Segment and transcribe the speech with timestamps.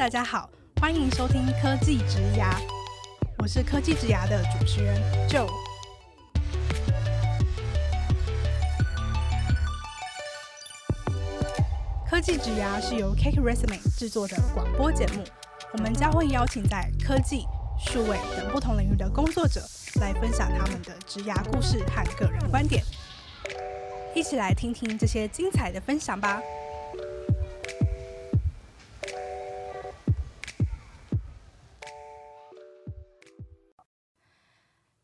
[0.00, 0.48] 大家好，
[0.80, 2.56] 欢迎收听科技职涯，
[3.36, 4.98] 我是科技职涯的主持人
[5.28, 5.46] Joe。
[12.08, 15.22] 科技职涯是由 CakeResume 制作的广播节目，
[15.74, 17.44] 我们将会邀请在科技、
[17.78, 19.60] 数位等不同领域的工作者
[20.00, 22.82] 来分享他们的职牙故事和个人观点。
[24.14, 26.40] 一起来听听这些精彩的分享吧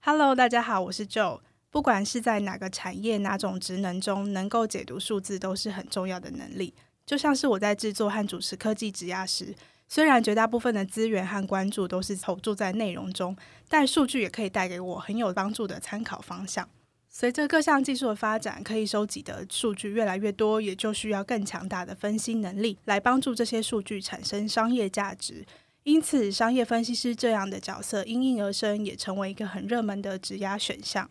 [0.09, 1.41] ！Hello，大家好，我是 Joe。
[1.69, 6.73] 不管是在哪个产业、哪种职能中，能够解读数字都是很重要的能力。
[7.05, 9.53] 就像是我在制作和主持科技职涯时，
[9.89, 13.37] 虽然绝大部分的资源和关注都是投注在内容中，
[13.69, 16.69] 但数据也可以带给我很有帮助的参考方向。
[17.09, 25.45] 随着各项技术的发展，可以收集的数据越来越多，也就需要更强大的分析能力来帮助这些数据产生商业价值。
[25.87, 31.09] 因此，商业分析师这样的角色应运而生，也成为一个很热门的职涯选项。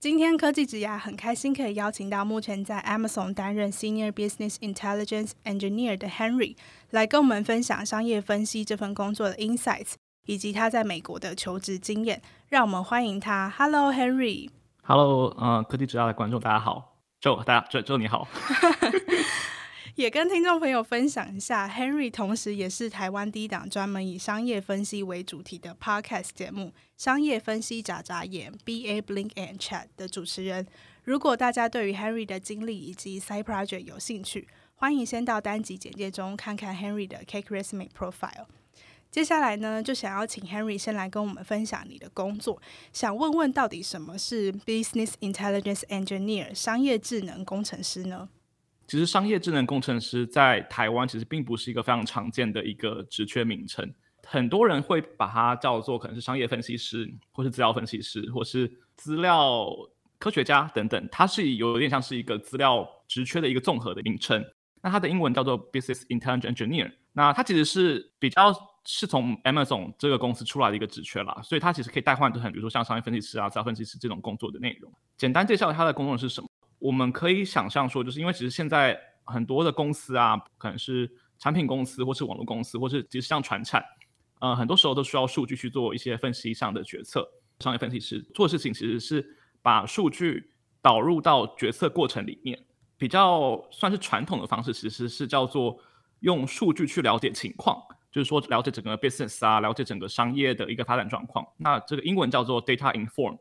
[0.00, 6.56] 今天科技职涯很开心可以邀请到目前在 Amazon 担任 Senior Business Intelligence Engineer 的 Henry
[6.90, 9.92] 来跟我们分享商业分析这份工作的 insights，
[10.24, 12.20] 以及他在美国的求职经验。
[12.48, 13.48] 让我们欢迎他。
[13.56, 14.50] Hello Henry。
[14.82, 18.26] Hello，嗯、呃，科技职涯的观众，大家好，Joe，大家，Joe，你好，
[19.96, 26.64] 也跟听众朋友分享一下，Henry 同时也是台湾第一档专门以商业分析为主题的 Podcast 节目
[26.98, 30.66] 《商业分析眨眨眼》（BA Blink and Chat） 的主持人。
[31.04, 38.44] 如果大家对于 Henry 的经历以及 Side Project 有兴趣，欢迎先到单集简介中看看 Henry 的 CakeResume Profile。
[39.10, 42.60] 接下来呢，就想要请 Henry 先来跟我们分享你的工作。
[42.92, 48.28] 想问问，到底什么是 Business Intelligence Engineer 商业智能工程师呢？
[48.86, 53.92] 其实，商业智能工程师在台湾其实并不是一个非常常见的一个职缺名称。
[54.24, 59.66] 很多人会把它叫做可能是商业分析师，或是资料分析师，或是资料
[60.18, 61.08] 科学家等等。
[61.10, 64.44] 它是有点像是一个资料职缺的一个综合的名称。
[64.82, 66.92] 那它的英文叫做 Business Intelligence Engineer。
[67.12, 68.52] 那它其实是比较。
[68.88, 74.88] 是从 Amazon 这个公司出来的一个职缺啦，所以它其实可以代换成，比如说像商业分析师啊、资料分析师这种工作的内容。
[75.16, 76.48] 简单介绍它的工作是什么？
[76.86, 83.84] 我们可以想象说，就是因为其实现在很多的公司啊，可能是产品公司，或是网络公司，或是其实像传产，
[84.38, 87.28] 呃，很多时候都需要数据去做一些分析上的决策。
[87.58, 89.26] 商业分析师做事情其实是
[89.62, 92.56] 把数据导入到决策过程里面，
[92.96, 95.76] 比较算是传统的方式，其实是叫做
[96.20, 97.82] 用数据去了解情况。
[98.12, 101.44] 就是说，了解整个 business 啊，了解整个商业的一个发展状况。
[101.56, 103.36] 那这个英文叫做 data inform，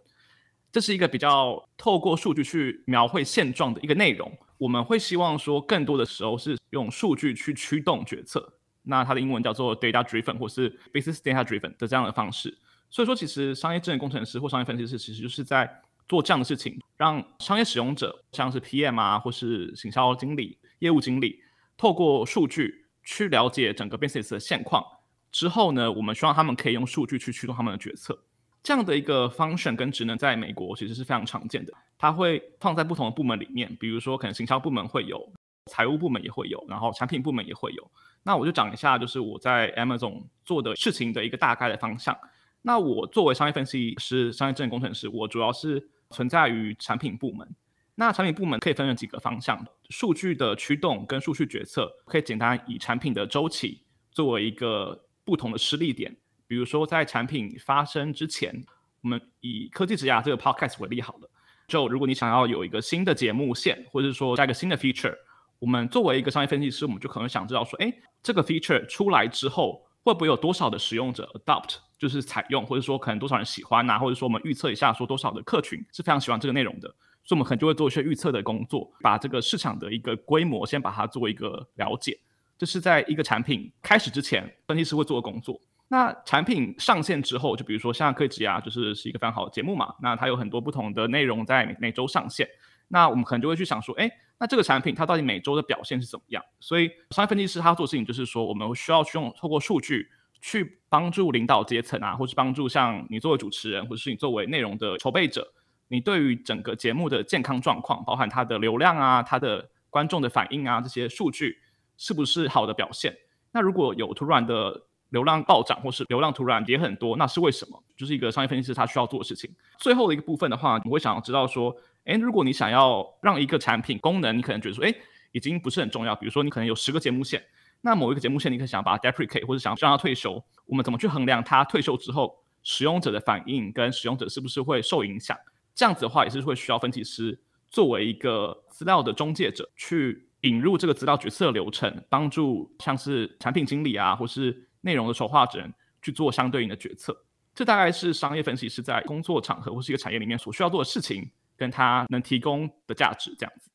[0.76, 4.30] 这是一个比较透过数据去描绘现状的一个内容。
[4.58, 8.46] 我们会希望说，更多的时候是用数据去驱动决策。
[8.84, 12.54] 那它的英文叫做 data driven 或是 business data driven 的这样的方式。
[12.90, 21.40] 所以说，其实商业智能工程师或商业分析师其实就是在做这样的事情，让商业使用者，像是 PM 啊，或是行销经理、业务经理，
[21.78, 22.84] 透过数据。
[23.06, 24.84] 去了解整个 business 的现况
[25.32, 28.20] 之后呢，我们希望他们可以用数据去驱动他们的决策。
[28.66, 31.74] 这样的一个 function 跟职能在美国其实是非常常见的。
[32.00, 35.32] 它会放在不同的部门里面，比如说可能行销部门会有，
[35.68, 37.92] 财务部门也会有，然后产品部门也会有。
[38.24, 42.18] 那我就讲一下，就是我在 Amazon 做的事情的一个大概的方向。
[42.64, 47.48] 那我作为商业分析师、商业智能工程师，我主要是存在于产品部门。
[47.94, 56.18] 那产品部门可以分成几个方向，数据的驱动跟数据决策，可以简单以产品的周期作为一个不同的施力点。
[56.48, 58.64] 比如说，在产品发生之前，
[59.02, 61.30] 我们以科技之家这个 podcast 为例好了。
[61.68, 65.16] 就如果你想要有一个新的节目线，或者说加一个新的 feature，
[65.58, 67.92] 我们作为一个商业分析师，我们就可能想知道说，哎，
[68.22, 76.88] 这个 feature 出来之后，会不会有多少的使用者 adopt，就是采用，或者说可能多少人喜欢啊，或者说我们预测一下，说多少的客群是非常喜欢这个内容的。
[77.24, 82.20] 所以，我们可能就会做一些预测的工作，把这个市场的一个规模先把它做一个了解。
[82.56, 85.60] 这是在一个产品开始之前，分析师会做的工作。
[85.88, 89.94] 那产品上线之后，就比如说像科技啊，就是是一个非常好的节目嘛。
[90.02, 92.48] 那它有很多不同的内容在每，每周上线。
[92.88, 94.10] 那我们可能就会去想说，哎，
[94.40, 96.44] 那这个产品它到底每周的表现是怎么样？
[96.60, 100.08] 所以，商业分析师他做事情就是说，我们需要去用透过数据
[100.42, 105.48] 去帮助领导阶层啊，或是帮助像你作为主持人，或者是你作为内容的筹备者。
[105.88, 111.60] 你对于整个节目的健康状况，包含它的流量啊、它的观众的反应啊，这些数据
[111.96, 113.16] 是不是好的表现？
[113.52, 117.82] 那如果有突然的流量暴涨，或是流量突然跌很多，那是为什么？
[117.96, 119.50] 就是一个商业分析师他需要做的事情。
[119.80, 121.76] 最后的一个部分的话，你会想要知道说，
[122.06, 124.96] 诶，如果你想要让一个产品功能，你可能觉得说，诶，
[125.32, 126.16] 已经不是很重要。
[126.16, 127.44] 比如说，你可能有十个节目线，
[127.82, 135.38] 那某一个节目线，你可以想把它 deprecate，或者想让它退休，我们怎么去衡量它退休之后使用者的反应跟使用者是不是会受影响？
[135.74, 137.38] 这样子的话，也是会需要分析师
[137.70, 145.68] 作为一个资料的中介者，去引入这个资料决策流程，帮助像是产品经理啊，或是内容的筹划者
[146.02, 147.26] 去做相对应的决策。
[147.54, 153.70] 这大概是商业分析师在工作场合或是一个产业里面所需要做的事情，跟他能提供的价值这样子。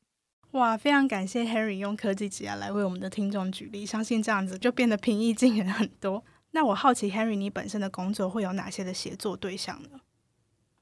[0.51, 6.23] 哇，非常感谢 Harry 用科技职涯来为我们的听众举例，相信这样子就变得平易近人很多。
[6.51, 9.89] 那我好奇 Harry，你本身的工作会有哪些的协作对象呢？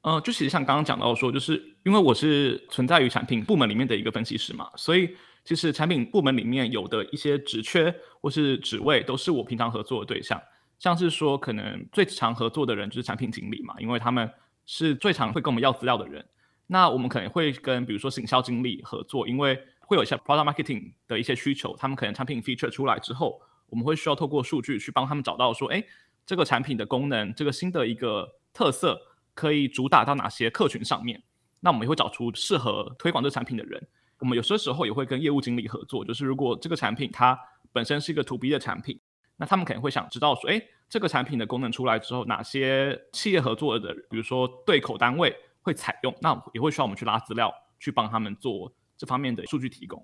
[0.01, 5.15] 呃，就其实像刚刚讲到说，就是因为我是存在于产品部门里面的一个分析师嘛，所以
[5.49, 7.91] 其实产品部门里面有的一些职缺
[8.21, 10.39] 或是职位都是我平常合作的对象。
[10.77, 14.31] 像是说，可能最常合作的人就是产品经理嘛，因为他们
[14.67, 16.23] 是最常会跟我们要资料的人。
[16.67, 25.83] 那我们可能会跟比如说行销经理合作，因为会有一些 product marketing 的一些需求，他们可能产品 feature 出来之后，我们会需要透过数据去帮他们找到说，哎，
[26.27, 29.01] 这个产品的功能，这个新的一个特色
[29.33, 31.23] 可以主打到哪些客群上面。
[31.59, 33.87] 那我们也会找出适合推广这产品的人。
[34.19, 37.39] 我们有些时候也会跟业务经理合作，就是如果这个产品它
[37.71, 38.99] 本身是一个 to B 的产品，
[39.37, 45.35] 那他们可能会想知道说，哎，这个产品的功能出来之后，哪些企业合作的，比如说对口单位。
[45.61, 50.01] 会采用，那也会需要我们去拉资料，去帮他们做这方面的数据提供。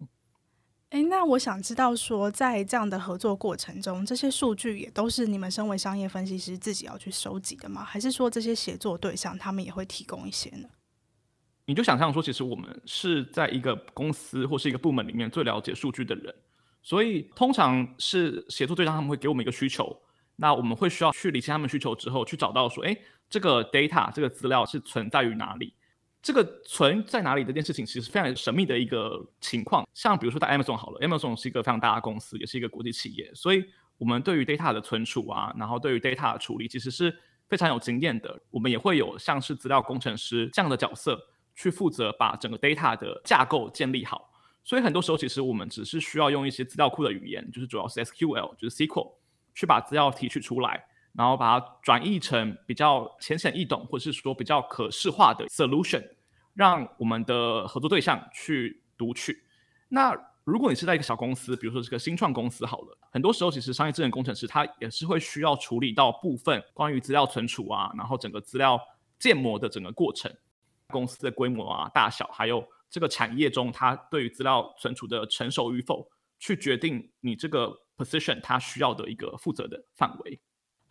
[0.89, 7.85] 诶，那我想知道说，在这样的合作过程中，这些数据也都是你们身为商业分析师自己要去收集的吗？
[7.85, 10.67] 还是说这些协作对象他们也会提供一些呢？
[11.65, 16.33] 你就想象说，其实我们是在一个公司或是一个部门里面最了解数据的人，
[16.81, 19.99] 所以通常是协作对象他们会给我们一个需求，
[20.35, 22.97] 那我们会需要去理清他们需求之后，去找到说，诶。
[23.27, 25.73] 这个 data 这个资料是存在于哪里？
[26.21, 29.83] 这个存在哪里这件事情其实非常神秘的一个情况。
[29.95, 33.65] 像比如说在 Amazon 好了，Amazon 是一个非常大的公司，也是一个国际企业，所以
[33.97, 37.11] 我们对于 data 的存储啊，然后对于 data 的处理，其实是
[37.49, 38.39] 非常有经验的。
[38.51, 41.19] 我们也会有像是资料工程师这样的角色，
[41.55, 44.29] 去负责把整个 data 的架构建立好。
[44.63, 49.13] 所以很多时候，其实我们只是需要用一些资料库的语言，就是主要是 SQL，就是 SQL，
[49.53, 50.85] 去把资料提取出来。
[51.17, 56.05] 然后把它转译成比较浅显易懂，或者是说比较可视化的 solution，
[56.53, 59.41] 让我们的合作对象去读取。
[59.87, 60.13] 那
[60.43, 68.77] 如果你是在一个小公司，比如说是个新创公司好了，很多时候其实商业智能工程师他也是会需要处理到部分关于资料存储啊，然后整个资料
[69.17, 70.29] 建模的整个过程，
[70.89, 76.07] 公司的规模啊、大小，还有这个产业中它对于资料存储的成熟与否，
[76.39, 80.39] 去决定你这个 position 它需要的一个负责的范围。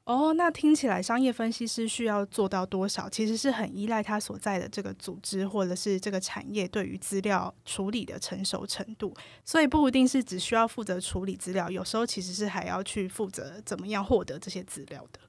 [0.06, 9.14] 哦，那听起来商业分析师需要做到多少，其实是很依赖他所在的这个组织或者是这个产业对于资料处理的成熟程度，
[9.46, 15.20] 所以不一定是只需要负责处理资料，有时候其实是还要去负责怎么样获得这些资料的。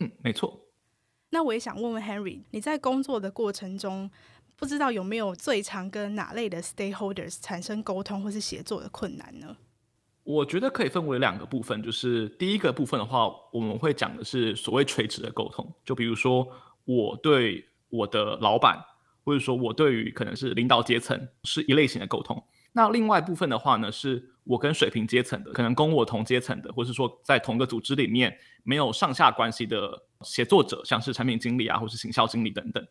[0.00, 0.67] 嗯，没错。
[1.30, 4.10] 那我也想问问 Henry，你在工作的过程中，
[4.56, 9.56] 不知道有没有最常跟哪类的 stakeholders 产生沟通或是协作的困难呢？
[10.24, 16.46] 我觉得可以分为两个部分，就是第一个部分的话，我们会讲的是所谓垂直的沟通，就比如说
[16.84, 18.78] 我对我的老板，
[19.24, 22.42] 或者说我对于可能是领导阶层是一类型的沟通。
[22.72, 32.82] 那另外部分的话呢，是我跟水平阶层的，可能跟我同阶层的，或者说在同个组织里面没有上下关系的协作者，像是产品经理啊，或是行销经理等等，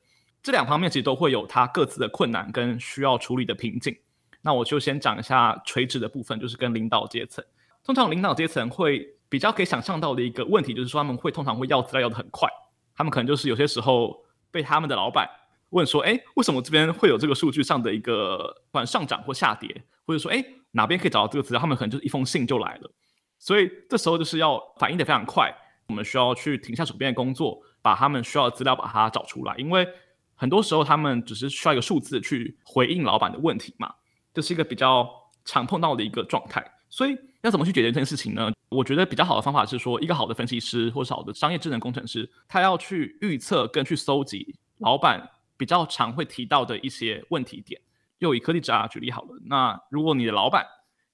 [0.44, 3.98] 这两方面其实都会有它各自的困难跟需要处理的瓶颈。
[4.42, 7.44] 那我就先讲一下垂直的部分，就是跟领导阶层。
[7.84, 12.48] 通常领导阶层会比较可以想象到的一个问题，就是说他们会通常会要资料要得很快。
[12.96, 15.28] 他们可能就是有些时候被他们的老板
[15.72, 18.38] 问说：“哎，为什么这边会有这个数据上的一个
[18.68, 20.44] 不管上涨或下跌？”或者说：“哎，
[20.78, 22.92] 哪边可以找到这个资料？”他们可能就是一封信就来了。
[23.40, 25.54] 所以这时候就是要反应得非常快，
[25.90, 29.56] 我们需要去停下手边的工作，把他们需要的资料把它找出来。
[29.58, 29.88] 因为
[30.36, 33.94] 很多时候他们只是需要一个数字去回应老板的问题嘛。
[34.34, 35.10] 这是一个比较
[35.46, 38.52] 常碰到的一个状态，所以要怎么去解决这件事情呢？
[38.70, 47.82] 我觉得比较好的方法是说，一个好的分析师或是好的商业智能工程师，他要去预测跟去搜集老板比较常会提到的一些问题点。
[48.20, 50.66] 又以科技职涯举例好了，那如果你的老板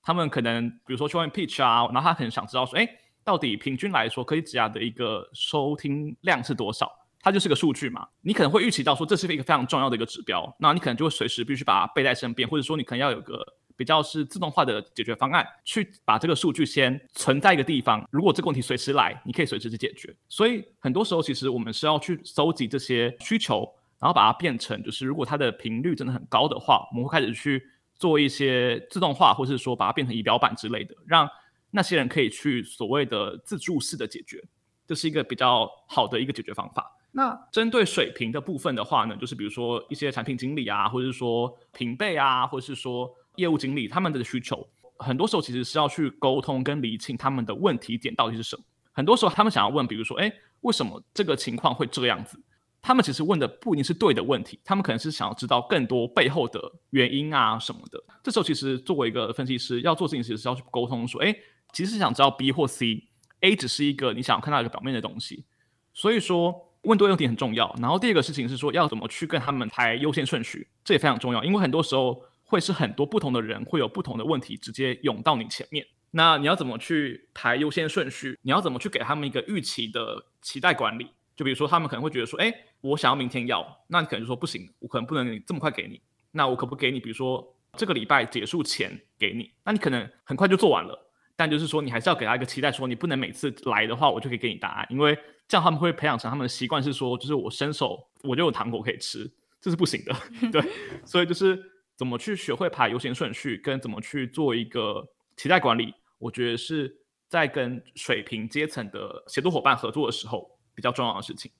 [0.01, 2.87] 他们可能比如说去外面 pitch 啊，然后他可能想知道说，哎，
[3.23, 6.91] 到底平均来说科技职涯的一个收听量是多少？
[7.21, 13.41] 它就是个数据嘛，你可能会预期到说这是一个非常重要的一个指标，那你可能就会随时必须把它备在身边，或者说你可能要有个
[13.77, 20.13] 比较是自动化的解决方案，去把这个数据先存在一个地方，如果这个问题随时来，你可以随时去解决。
[20.27, 23.65] 所以很多时候其实我们是要去搜集这些需求，
[24.03, 27.63] 然后把它变成就是如果它的频率真的很高的话，我们会开始去
[27.95, 31.25] 做一些自动化，或者是说把它变成仪表板之类的，让
[31.71, 34.43] 那些人可以去所谓的自助式的解决，
[34.85, 36.85] 这是一个比较好的一个解决方法。
[37.13, 44.67] 那针对水平的部分的话呢，就是比如说一些产品经理啊，或者是说平辈啊，或者是说业务经理，他们的需求，
[44.97, 48.63] 很多时候其实是要去沟通跟理清他们的问题点到底是什么。
[48.91, 50.29] 很多时候他们想要问，比如说，哎，
[50.59, 52.37] 为什么这个情况会这样子？
[52.83, 56.59] 他们其实问的不一定是对的问题，他们可能是想要知道更多背后的
[56.89, 58.03] 原因啊什么的。
[58.21, 61.33] 这时候其实作为一个分析师，要做事情其实是要去沟通，说，哎，
[61.71, 65.45] 其实想知道 B 或 C，A 只是一个你想要看到一个表面的东西。
[65.93, 67.73] 所以说问对问题很重要。
[67.79, 75.85] 然后第二个事情是说，要怎么去跟他们排优先顺序，这也非常重要，因为很多时候会是很多不同的人会有不同的问题直接涌到你前面。
[76.11, 78.37] 那你要怎么去排优先顺序？
[78.41, 81.07] 你要怎么去给他们一个预期的期待管理？
[81.35, 86.01] 就比如说，他们可能会觉得说，哎，我想要明天要，那你可能就说不行，我可能不能这么快给你。
[86.31, 89.49] 那我可不给你，比如说这个礼拜结束前给你？
[89.63, 100.13] 那你可能很快就做完了，但就是说你还是要给他一个期待，说你不能每次来的话，我就可以给你答案，因为这样他们会培养成他们的习惯，是说就是我伸手我就有糖果可以吃，这是不行的。
[100.51, 100.61] 对，
[101.05, 101.57] 所以就是
[101.95, 106.93] 怎么去学会排优先顺序，跟怎么去做一个期待管理，我觉得是
[107.29, 110.51] 在跟水平阶层的协作伙伴合作的时候。
[110.75, 111.51] 比较重要的事情。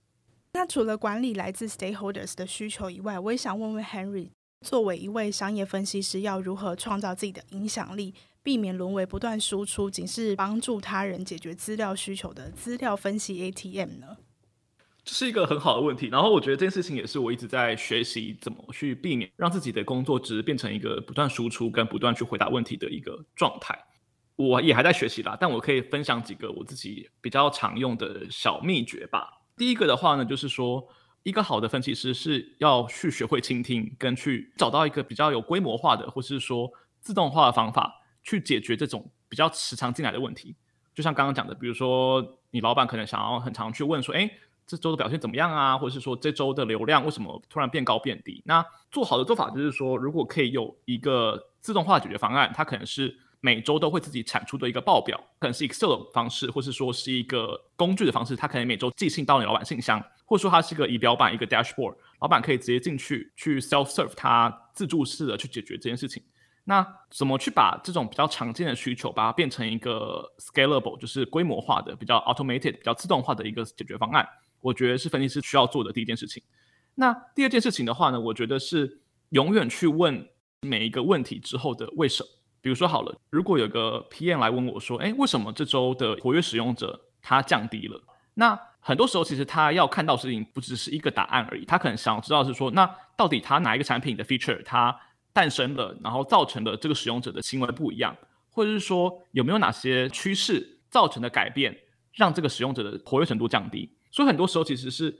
[0.56, 4.30] 那除了管理来自 stakeholders 的需求以外，我也想问问 Henry，
[4.62, 14.18] 作为一位商业分析师，要如何创造自己的影响力，避免沦为不断输出，仅是帮助他人解决资料需求的资料分析 ATM 呢？
[15.04, 16.08] 这是一个很好的问题。
[16.08, 23.78] 然后我觉得这件事情也是我一直在学习怎么去避免让自己的工作只变成一个不断输出跟不断去回答问题的一个状态。
[24.36, 29.42] 我也还在学习啦，但我可以分享几个我自己比较常用的小秘诀吧。
[29.56, 30.88] 第一个的话呢，就是说
[31.24, 36.70] 一个好的分析师是要去学会倾听，跟去找到一个比较有规模化的，或是说
[37.00, 40.56] 自动化的方法去解决这种比较时常进来的问题。
[40.94, 44.30] 就像刚刚讲的，比如说你老板可能想要很常去问说，哎，
[44.66, 45.78] 这周的表现怎么样啊？
[45.78, 48.42] 或者是说这周的流量为什么突然变高变低？
[48.46, 53.20] 那做好的做法就是说，如果可以有一个自动化解决方案，它可能是。
[53.46, 66.24] 每周都会自己产出的一个报表，可能是 Excel 的方式，或是说是一个工具的方式，它可能每周寄信到你老板信箱，或者说它是一个仪表板、一个 dashboard，老板可以直接进去去 self serve，它自助式的去解决这件事情。
[66.64, 74.26] 那怎么去把这种比较常见的需求，把它变成一个 scalable，就是规模化的、比较 automated、比较自动化的一个解决方案？
[74.62, 76.42] 我觉得是分析师需要做的第一件事情。
[76.96, 80.26] 那第二件事情的话呢，我觉得是永远去问
[80.62, 82.30] 每一个问题之后的为什么。
[82.64, 88.02] 比如说好了，如果有个 PM 来问我说，哎，为什么这周的活跃使用者它降低了？
[88.36, 94.98] 那很多时候其实他要看到事情不只是一个答案而已，他可能想知道是说，那到底他哪一个产品的 feature 它
[95.34, 98.16] 诞生了，然后造成了这个使用者的行为不一样，
[98.50, 101.78] 或者是说有没有哪些趋势造成的改变，
[102.14, 103.92] 让这个使用者的活跃程度降低？
[104.10, 105.14] 所以很多时候其实是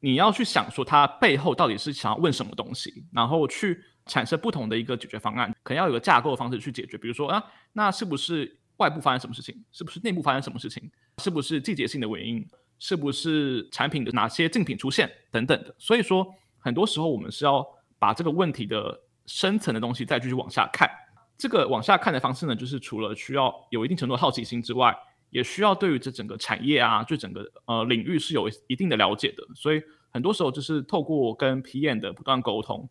[0.00, 3.82] 你要去想说，他背后到底是想要问什么东西，然后去。
[4.10, 6.96] 产生不同的一个解决方案，可能要有个架构的方式去解决。
[6.96, 9.54] 比如说啊，那是不是外部发生什么事情？
[9.70, 10.90] 是不是内部发生什么事情？
[11.18, 12.42] 是不是季节性的原因？
[12.78, 15.74] 是不是产品的哪些竞品出现等等的？
[15.78, 16.26] 所以说，
[16.58, 17.62] 很多时候我们是要
[17.98, 20.88] 把这个问题的深层的东西再继续往下看。
[21.36, 24.96] 这个往下看的方式呢，就是除了需要有一定程度的好奇心之外，
[25.30, 29.42] 也需要对于这整个产业啊，对整个呃领域是有一定的了解的。
[29.54, 32.88] 所以很多时候就是透过跟 PM 的不断沟通。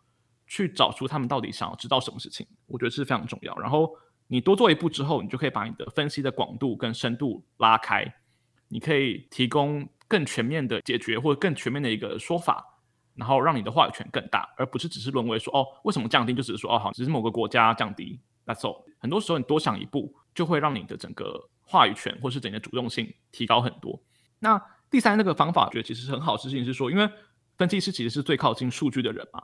[0.49, 3.53] 去找出他们到底想要知道什么事情，我觉得是非常重要。
[3.57, 3.93] 然后
[4.27, 8.05] 你多做一步之后，你就可以把你的分析的广度跟深度拉开，
[8.69, 12.63] 你可以提供更全面的解决或者更全面的一个说法，
[13.15, 18.85] 然后让你的话语权更大，而不是只是沦为说哦，为什么降低，就只是说哦好，只是某个国家降低，That's all。
[18.99, 24.01] 很多时候你多想一步，就会让你的整个话语权或是整个主动性提高很多。
[24.39, 24.59] 那
[24.89, 27.07] 第三那个方法，我觉得其实是很好事情是说，因为
[27.57, 29.43] 分析师其实是最靠近数据的人嘛。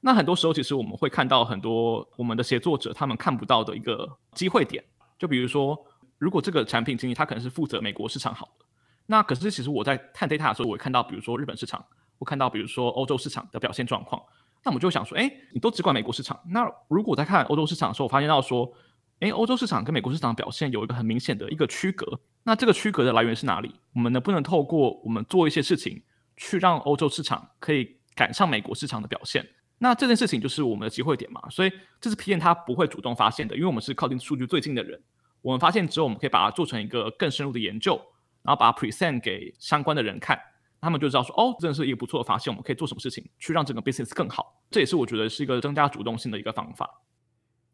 [0.00, 4.82] 那很多时候，其实我们会看到很多我们的协作者他们看不到的一个机会点。
[5.18, 5.76] 就比如说，
[6.18, 8.64] 如果这个产品经理他可能是负责美国市场好的，
[9.06, 11.84] 那可是其实我在看 data 的时候，我会看到，比如说日本市场，
[12.18, 14.22] 我看到比如说欧洲市场的表现状况。
[14.64, 18.72] 那我们就想说，哎，你都只管美国市场，那如果在看欧洲市场的时候，我发现到说，
[19.20, 22.20] 哎，欧洲市场跟美国市场表现有一个很明显的一个区隔。
[22.44, 23.74] 那这个区隔的来源是哪里？
[23.94, 26.00] 我们能不能透过我们做一些事情，
[26.36, 29.44] 去让欧洲市场可以赶上美国市场的表现？
[29.78, 35.00] 那这件事情就是我们的机会点嘛，所以这是 PM 他不会主动发现的，因为我们是靠近数据最近的人。
[35.42, 37.94] 我们发现之后，我们可以把它做成一个更深入的研究，
[38.42, 40.38] 然后把它 present 给相关的人看，
[40.80, 44.60] 他们就知道说，哦，真的是一个不错的发现，我们可以做什么事情去让整个 business 更好。
[44.70, 46.88] 这也是我觉得是一个增加主动性的一个方法。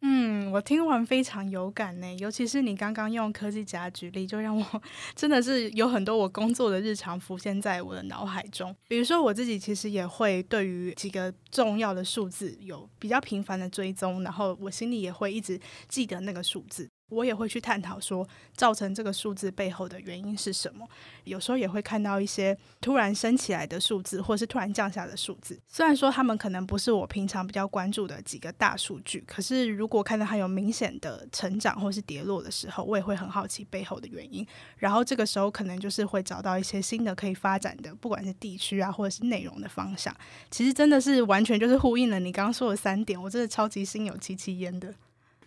[0.07, 4.83] 嗯我听完非常有感呢，尤其是你刚刚用科技夹举例，就让我
[5.17, 8.77] 真的是有很多我工作的日常浮现在我的脑海中。
[8.87, 15.59] 比如说我自己其实也会对于几个重要的数字有比较频繁的追踪，然后我心里也会一直
[15.89, 16.87] 记得那个数字。
[17.15, 20.87] 我也会去探讨说，造成这个数字背后的原因是什么。
[21.25, 25.59] 有时候也会看到一些突然升起来的数字，或是突然降下的数字。
[25.69, 34.47] 虽然说他们可能不是我平常比较关注的几个大数据，可是如果看到它有明显的成长或是跌落的时候，我也会很好奇背后的原因。
[34.77, 40.15] 然后这个时候可能就是会找到一些新的可以发展的，不管是地区啊，或者是内容的方向。
[40.51, 44.95] 其实真的是完全就是呼应了你刚刚说的三点，我真的超级心有戚戚焉的。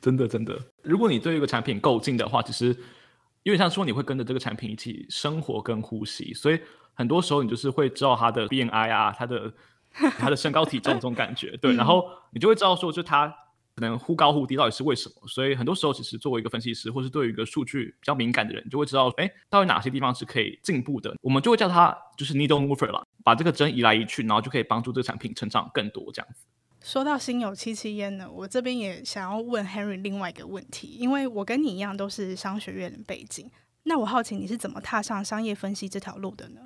[0.02, 2.76] 真的，真的，如果你对一个产品够近的话，其实
[3.44, 6.60] 因为像说你会跟着这个产品一起生活跟呼吸，所以
[6.94, 9.54] 很多时候你就是会知道它的 BMI 啊，它的
[10.18, 13.28] 它的身高体重这种感觉，对，然后你就会知道说，就它
[13.76, 15.28] 可能忽高忽低到底是为什么。
[15.28, 21.16] 所以很多时候，其实作为一个分析师，或是对于一个数据比较敏感的人，就会知道，哎，到底哪些地方是可以进步的。
[21.22, 26.46] 我们就会叫它就是 needle mover 了，把这个针移来移去，然后就可以帮助这个产品成长更多这样子。
[26.88, 33.52] 说到心有戚戚焉呢，我这边也想要问 Henry 另外一个问题，因为我跟你一样都是商学院的背景，
[33.84, 36.62] 那我好奇你是怎么踏上商业分析这条路的呢？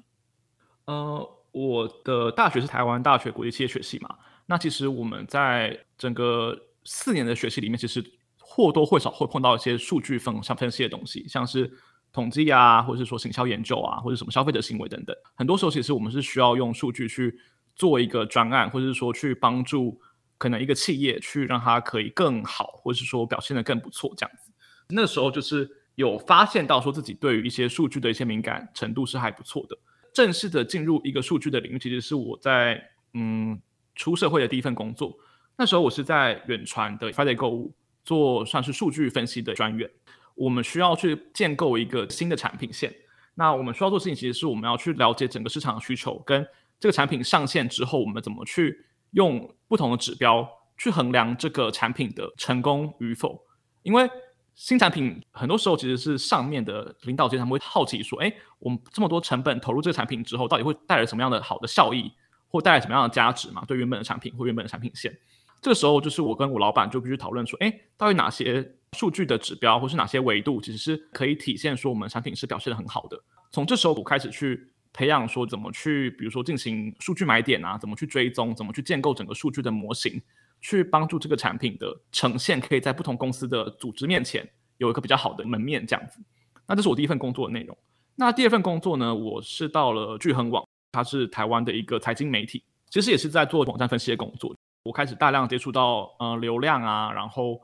[0.85, 8.05] 呃，我的大学是台湾大学国际企业学系嘛，那其实我们在整个四年的学习里面，其实
[8.37, 11.67] 或多或少会碰到一些数据分像分析的东西，像是
[12.13, 17.39] 统计啊，或者是说行销研究啊，或者什么消费者行为等等，很多时候其实我们是需要用数据去
[17.75, 19.99] 做一个专案，或者是说去帮助。
[20.41, 24.51] 可能一个企业去让它可以更好，或是说表现得更不错，这样子。
[24.89, 29.77] 那时候就是有发现到说自己对于一些数据的一些敏感程度是还不错的。
[30.12, 32.83] 正式的进入一个数据的领域，其实是我在
[33.13, 33.62] 嗯
[33.93, 35.15] 出社会的第一份工作。
[35.55, 37.71] 那时候我是在远传的 Friday 购物
[38.03, 39.88] 做算是数据分析的专员。
[40.33, 42.91] 我们需要去建构一个新的产品线。
[43.36, 46.43] 那我们需要做事情，其实是我们要去了解整个市场的需求，跟
[46.80, 48.88] 这个产品上线之后，我们怎么去。
[49.12, 50.47] 用不同的指标
[50.78, 53.39] 去衡量这个产品的成功与否，
[53.84, 54.10] 因为
[54.56, 62.12] 新产品很多时候其实是上面的领导阶层会好奇说：“哎，我们这么多成本投入这个产品之后，到底会带来什么样的好的效益，
[62.47, 63.63] 或带来什么样的价值嘛？
[63.65, 65.17] 对原本的产品或原本的产品线。”
[65.62, 73.21] 这个时候就是我跟我老板就必须讨论说：“哎，到底哪些数据的指标或是哪些维度，其实是可以体现说我们产品是表现得很好的？”
[73.52, 74.67] 从这时候我开始去。
[74.93, 80.21] 培养说怎么去，比如说进行数据买点啊，怎么去追踪，怎么去建构整个数据的模型，
[80.60, 86.19] 去帮助这个产品的呈现，可以在不同公司的组织面前有一个比较好的门面这样子。
[86.67, 87.77] 那这是我第一份工作的内容。
[88.15, 94.54] 那第二份工作呢，我是到了巨亨网，它是台湾的一个财经媒体，其实也是在做网站分析的工作。
[94.84, 97.56] 我开始大量接触到呃流量啊，然后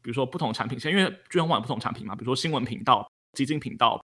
[0.00, 4.00] 比如说不同产品线，因为巨亨网有不同产品嘛，比如说新闻频道、基金频道、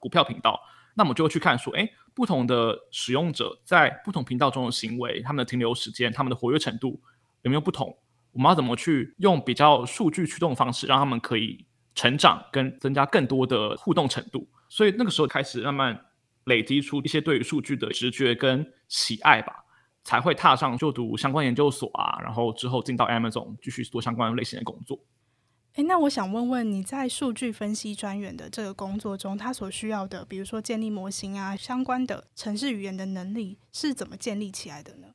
[0.00, 0.60] 股票频道。
[0.98, 6.98] 那我们就会去看说，哎，不同的使用者在不同频道中的行为，他们的停留时间，他们的活跃程度
[7.42, 7.94] 有没有不同？
[8.32, 14.48] 我们要怎么去用比较数据驱动的方式，让他们可以成长跟增加更多的互动程度？
[14.68, 16.00] 所以那个时候开始慢慢
[16.44, 19.64] 累积出一些对于数据的直觉跟喜爱吧，
[20.02, 24.98] 才会踏上就读相关研究所啊，然后之后进到 Amazon 继续做相关类型的工作。
[25.76, 35.08] 诶，那我想问问你在数据分析专员的这个工作中，他所需要的，比如说建立模型啊，相关的程式语言的能力是怎么建立起来的呢？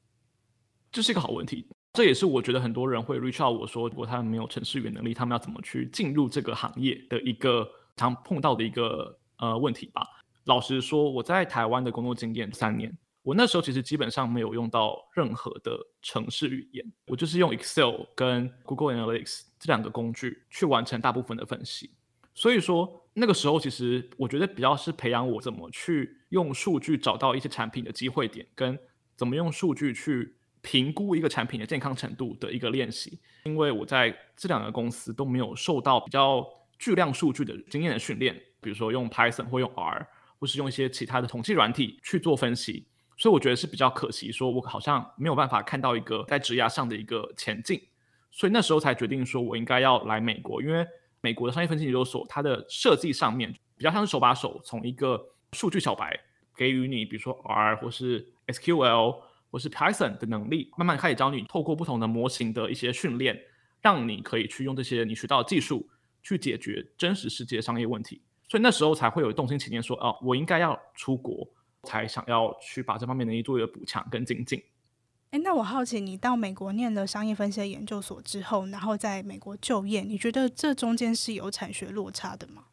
[0.91, 10.05] 这是一个好问题，这也是我觉得很多人会 reach out 我说，如果他们没有程式语言能力，他们要怎么去进入这个行业的一个常碰到的一个呃问题吧。
[10.43, 12.95] 老实说，我在台湾的工作经验三年。
[13.23, 21.91] 我那时候其实基本上没有用到任何的程式语言，我就是用 Excel 跟 Google Analytics 这两个工具去完成大部分的分析。
[22.33, 28.79] 所以说那个时候其实我觉得比较是培养我怎么去用数据找到一些产品的机会点，跟
[29.15, 33.19] 怎么用数据去评估一个产品的健康程度的一个练习。
[33.43, 36.43] 因为我在这两个公司都没有受到比较
[36.79, 40.07] 巨量数据的经验的训练，比如说用 Python 或用 R，
[40.39, 42.87] 或是用一些其他的统计软体去做分析。
[43.17, 47.79] 所以我觉得是比较可惜，说我好像没有办法看到一个在职涯上的一个前进，
[48.31, 50.85] 所以那时候才决定说我应该要来美国，因为
[51.21, 56.19] 美国的商业分析研究所它的设计上面比较像是手把手从一个数据小白
[56.55, 63.39] 给予你，比如说 R 或是 SQL 或是 Python 的能力，慢慢开始教你透过不同的模型的一些训练，
[63.81, 65.87] 让你可以去用这些你学到的技术
[66.23, 71.47] 去解决真实世界商业问题，所以那时候才会有动心起念说，哦，我应该要出国。
[71.83, 74.61] 才想要去把这方面能力做一个补强跟精进。
[75.31, 82.65] 哎，那我好奇，你到美国念了商业分析的研究所之后，然后在美国就业，你觉得这中间是有产学落差的吗？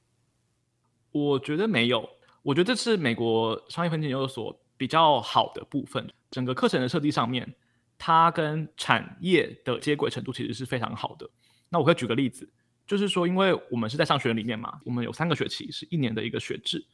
[1.12, 2.10] 我觉得没有，
[2.42, 6.12] 我觉得这是美国商业分析研究所比较好的部分。
[6.32, 7.54] 整个课程的设计上面，
[7.96, 11.30] 它跟产业的接轨程度其实是非常好的。
[11.68, 12.50] 那我可以举个例子，
[12.88, 16.84] 就是说，因为我们是在商学里面嘛，我们有三个学期是一年的一个学制，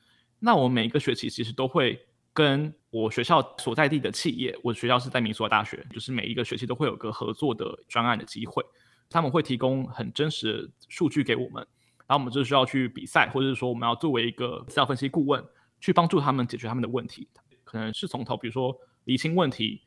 [0.40, 2.06] 那我们每一个学期其实都会。
[2.34, 8.62] 跟我学校所在地的企业，我学校是在明尼苏达大学，就是每一个学期都会有个合作的专案的机会，
[9.08, 11.64] 他们会提供很真实的数据给我们，
[12.06, 15.42] 然后我们就需要去比赛，或者是说我们要作为一个资料分析顾问，
[15.80, 17.28] 去帮助他们解决他们的问题，
[17.62, 19.82] 可能是从头，比如说理清问题、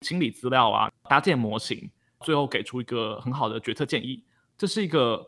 [0.00, 1.88] 清理资料啊、搭建模型，
[2.20, 4.24] 最后给出一个很好的决策建议，
[4.58, 5.24] 这是一个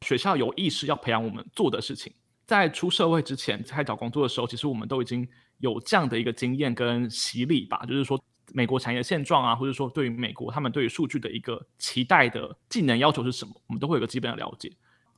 [0.00, 2.12] 学校有意识要培养我们做的事情。
[2.52, 5.26] 在出社会之前，在找工作的时候，其实我们都已经。
[5.58, 8.20] 有这样的一个经验跟洗礼吧，就是说
[8.52, 14.68] 美国产业现状啊，或者说对于美国他们对于数据的一个期待的技能要求是什么，我们都会有个基本的了解。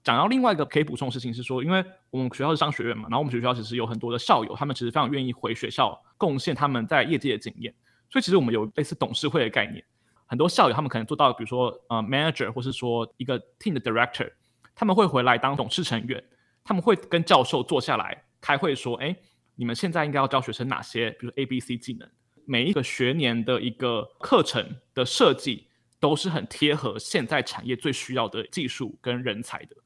[0.02, 7.74] 讲到另外一个可以补充的事情是说，因为我们学校是商学院嘛，然后我们学校其实有很多的校友，他们其实非常愿意回学校贡献他们在业界的经验，
[8.10, 9.82] 所以其实我们有类似董事会的概念，
[10.26, 14.30] 很多校友他们可能做到，比如说呃 manager 或是说一个 team 的 director，
[14.74, 16.22] 他们会回来当董事成员，
[16.64, 19.14] 他们会跟教授坐下来开会说，哎。
[19.56, 22.10] 你们现在应该要教学生哪些，比如 A、B、C 技能？
[22.44, 25.68] 每一个学年的一个课程的设计
[26.00, 29.76] 都是很贴合现在产业最需要的技术跟人才的，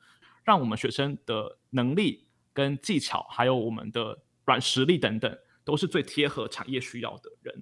[0.43, 7.55] 让我们学生的能力跟技巧，还有我们的软实力等等，都是最贴合产业需要的人。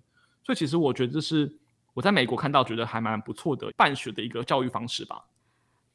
[0.44, 1.52] 所以，其实我觉得这是
[1.92, 5.24] 我在美国看到觉得还蛮不错的办学的一个教育方式吧。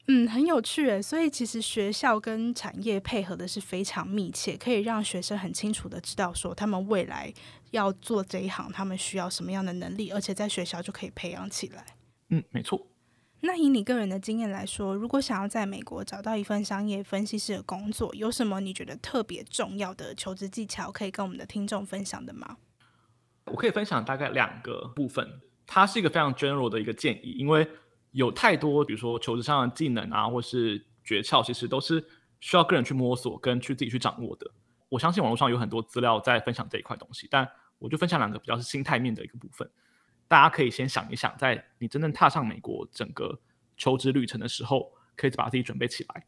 [0.08, 1.00] 嗯，很有趣诶。
[1.00, 7.32] 所以其实学校跟产业配合的是非常密切，可以让学生很清楚的知道说他们未来
[7.70, 11.86] 要做这一行，他们需要什么样的能力，而且在学校就可以培养起来。
[12.30, 12.84] 嗯，没错。
[13.42, 22.56] 那以你个人的经验来说，如果想要在美国找到一份商业分析师的工作，有什么你觉得特别重要的求职技巧可以跟我们的听众分享的吗？
[23.44, 27.68] 我可以分享大概两个部分，它是一个非常 general 的一个建议，因为。
[28.12, 32.02] 有太多，比如说求职上的技能啊，或是诀窍，其实都是
[32.40, 34.50] 需要个人去摸索跟去自己去掌握的。
[34.88, 37.48] 我相信网络上有很多资料在分享这一块东西，但
[37.78, 39.68] 我就分享两个比较是心态面的一个部分。
[40.28, 43.40] 大家可以先想一想，在你真正踏上美国整个
[43.76, 46.26] 求职旅程的时候，可以把自己准备起来。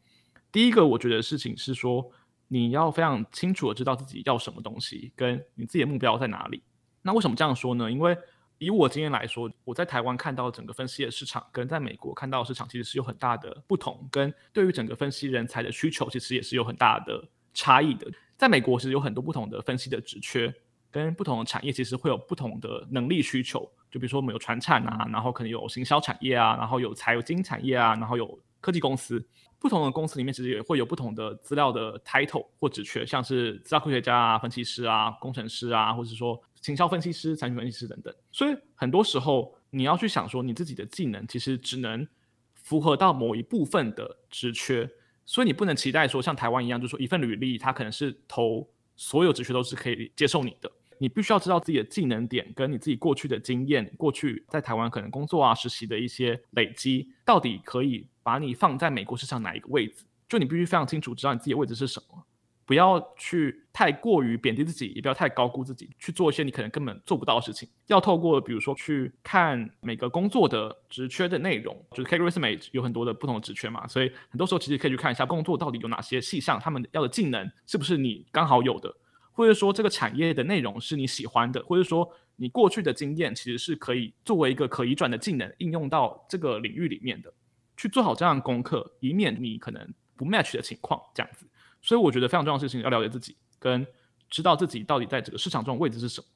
[0.50, 2.10] 第一个，我觉得事情是说，
[2.48, 6.62] 你要非常清楚的知道自己要什么东西，跟你自己的目标在哪里。
[7.02, 7.90] 那为什么这样说呢？
[7.90, 8.16] 因为
[8.64, 17.22] 以我经验来说，我在台湾看到整个分析的市场，跟在美国看到的市场其实是有很大的不同，跟对于整个分析人才的需求，其实也是有很大的
[17.52, 18.10] 差异的。
[18.36, 20.52] 在美国，其实有很多不同的分析的职缺，
[20.90, 23.60] 跟不同的产业其实会有不同的能力需求。
[23.90, 29.22] 就比如说我们有传产啊，然后可能有行销产业啊，然后有财经产业啊，然后有科技公司。
[29.58, 38.14] 不同的公司里面其实也会有不同的资料的 title 或职缺，像是资料科学家啊、分析师啊、工程师啊，或者说行销分析师、产品分析师等等。
[38.30, 42.06] 所以很多时候你要去想说，你自己的技能其实只能
[42.54, 44.88] 符合到某一部分的职缺，
[45.24, 50.70] 所以你不能期待说像台湾一样，就是说一份履历它可能是投所有职缺都是可以接受你的。
[50.98, 60.04] 你必须要知道自己的技能点，跟你自己过去的经验，过去在台湾可能工作啊、实习的一些累积，到底可以把你放在美国市场哪一个位置？
[60.28, 62.24] 就你必须非常清楚知道你自己的位置是什么，
[62.64, 67.68] 不要去太过于贬低自己，也不要太高估自己，去做一些你可能根本做不到的事情。
[67.88, 78.96] 要透过比如说去看每个工作的职缺的内容，就是 K Resume 有很多的不同的职缺嘛，所以很多时候其实可以去看一下工作到底有哪些细项，他们要的技能是不是你刚好有的。
[79.34, 87.30] 或者说这个产业的内容是你喜欢的，或者说你过去的经验其实是可以作为一个可移转的技能应用到这个领域里面的，
[87.76, 91.44] 去做好这样的功课，以免你可能不 match 的情况这样子。
[91.82, 93.86] 所以我觉得非常重要的事情要了解自己，跟
[94.30, 96.26] 知道自己到底在这个市场中的位置是什么。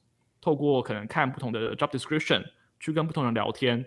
[0.41, 2.43] 透过可能看不同的 job description，
[2.79, 3.83] 去跟不同人聊天，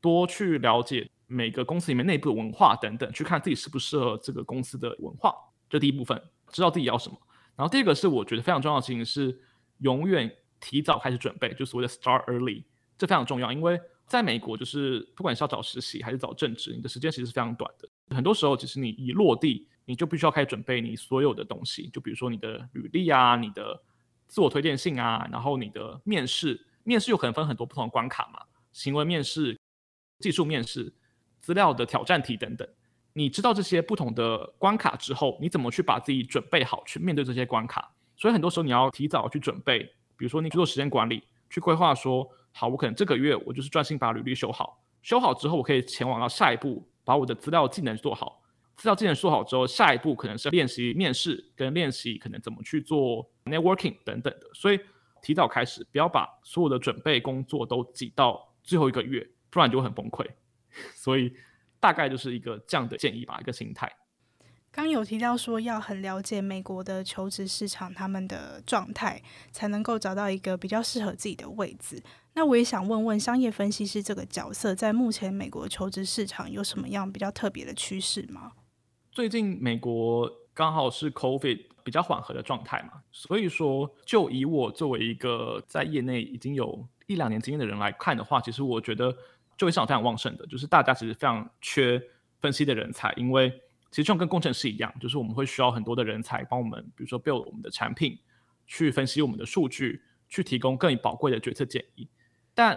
[0.00, 5.34] 多去了解每个公司里面内部的文化等等，去看自己适不适合这个公司的文化。
[5.68, 7.18] 这第一部分，知道自己要什么。
[7.56, 9.38] 然后第二个是我觉得非常重要的事情是，
[9.78, 12.64] 永远提早开始准备，就所谓的 start early，
[12.96, 13.52] 这非常重要。
[13.52, 17.88] 因为在美国，就是不管是要找实习还是找正职，你的时间其实是非常短的。
[18.14, 23.82] 很多时候，其实你一落地，你就必须要开始准备你所有的东西，就比如说你的履历啊、你的
[24.26, 28.40] 自我推荐信啊，然后你的面试，面试有可能分很多不同的关卡嘛，
[28.72, 29.58] 行为面试、
[30.20, 30.92] 技术面试、
[31.40, 32.68] 资料的挑战题等等。
[33.14, 37.92] 你知道这些不同的关卡之后，你怎么去把自己准备好去面对这些关卡？
[38.16, 39.80] 所以很多时候你要提早去准备，
[40.16, 48.40] 比如说你去做时间管理，去规划说好，我可能这个月我就是专心把履历修好，修好之后我可以前往到下一步，把我的资料技能做好。
[48.74, 54.46] 资料技能做好之后，下一步可能是练习面试，跟练习可能怎么去做 networking 等等的。
[54.54, 54.80] 所以
[55.20, 60.26] 提早开始，不要把所有的准备工作都挤到最后一个月，不然就会很崩溃。
[60.96, 61.32] 所以
[61.82, 63.90] 大概就是一个这样的建议吧，一个心态。
[64.70, 72.00] 刚有提到说要很了解美国的求职市场，他们的状态，才能够找到一个比较适合自己的位置。
[72.34, 78.52] 那我也想问问，商业分析师这个角色，在目前美国求职市场有什么样比较特别的趋势吗？
[79.10, 89.14] 最近美国刚好是 COVID 比较缓和的状态嘛，所以说就以我作为一个在业内已经有一两年经验的人来看的话，其实我觉得
[89.62, 92.02] 就业市场非常旺盛的，就是大家其实非常缺
[92.40, 93.52] 分析的人才，因为。
[93.92, 98.18] 其实就像跟工程师一样，就是我们会需要很多的人才帮我们，比如说 build 我们的产品，
[98.66, 102.08] 去分析我们的数据，去提供更宝贵的决策建议。
[102.54, 102.74] 但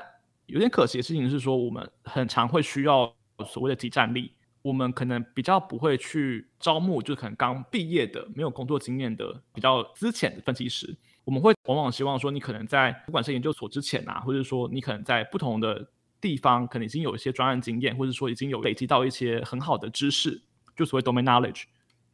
[0.47, 3.15] 有点可惜的事情是说，我们很常会需要
[3.47, 10.93] 所谓的集战力，我们可能比较不会去招募，就可能刚毕业的、没有工作经验的、比较资浅的分析师。
[11.23, 15.87] 我们会往往希望说，你可能在不管是研究所之前啊，或者说你可能在不同的
[16.25, 20.41] 地方，可能已经有一些专案经验，或者说已经有累积到一些很好的知识。
[20.75, 21.65] 就所谓 domain knowledge，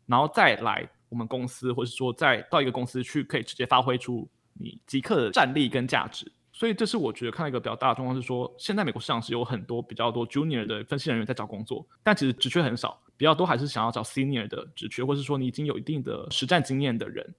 [0.06, 6.30] 然后再来我们公司，或者说再到一个公司去，可以直接发挥出你即刻的战力跟价值。
[6.52, 17.34] 所以这是我觉得看到一个比较大的状况是说，现在美国市场是有很多比较多 junior 的分析人员在找工作，但其实职缺很少，比较多还是想要找 senior 的职缺，或是说你已经有一定的实战经验的人。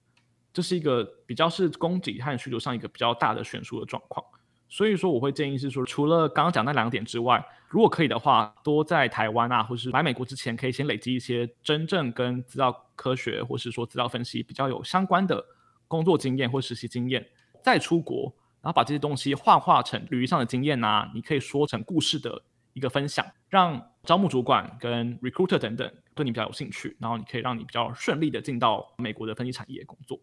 [0.51, 4.25] 这是一个比较是供给和需求上一个比较大的悬殊的状况。
[4.73, 15.45] 所以说，我会建议是说，除了刚刚讲那两点之外，如果可以的话，多在台湾啊，或是来美国之前，可以先累积一些真正跟资料科学或是说资料分析比较有相关的
[15.87, 17.23] 工作经验或实习经验，
[17.61, 18.33] 再出国，
[18.63, 22.41] 然后把这些东西幻化成履历上的经验啊，你可以说成故事的
[22.73, 30.19] 一个分享，让招募主管跟 recruiter 等等对你比较有兴趣，然后你可以让你比较顺利的进到美国的分析产业工作。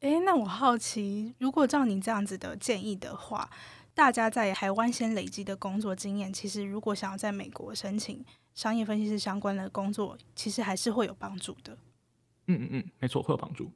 [0.00, 3.50] 诶，那我好奇，如果照你这样子的建议的话，
[3.94, 11.76] 大家在台湾先累积的工作经验，其实如果想要在美国申请商业分析师相关的工作，其实还是会有帮助的。
[12.46, 13.70] 嗯嗯嗯，没错，会有帮助。